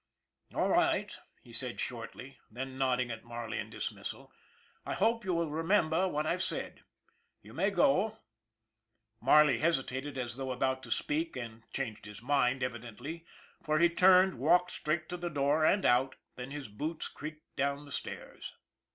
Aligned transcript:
"All 0.55 0.67
right," 0.69 1.15
he 1.43 1.53
said 1.53 1.79
shortly; 1.79 2.39
then, 2.49 2.75
nodding 2.75 3.11
at 3.11 3.23
Mar 3.23 3.47
ley 3.47 3.59
in 3.59 3.69
dismissal:" 3.69 4.33
I 4.87 4.95
hope 4.95 5.23
you 5.23 5.31
will 5.31 5.51
remember 5.51 6.07
what 6.07 6.25
I've 6.25 6.41
said. 6.41 6.81
You 7.43 7.53
may 7.53 7.69
go." 7.69 8.17
Marley 9.21 9.59
hesitated 9.59 10.17
as 10.17 10.37
though 10.37 10.51
about 10.51 10.81
to 10.81 10.91
speak 10.91 11.35
and 11.35 11.69
changed 11.71 12.05
his 12.07 12.19
mind, 12.19 12.63
evidently, 12.63 13.27
for 13.61 13.77
he 13.77 13.89
turned, 13.89 14.39
walked 14.39 14.71
straight 14.71 15.07
to 15.09 15.17
the 15.17 15.29
door 15.29 15.63
and 15.63 15.85
out, 15.85 16.15
then 16.35 16.49
his 16.49 16.67
boots 16.67 17.07
creaked 17.07 17.55
down 17.55 17.85
the 17.85 17.91
stairs. 17.91 18.55